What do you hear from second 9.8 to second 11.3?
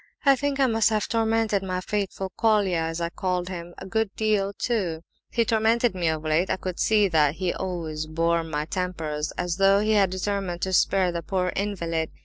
had determined to 'spare the